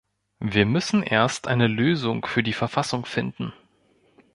[0.39, 3.53] Wir müssen erst eine Lösung für die Verfassung finden.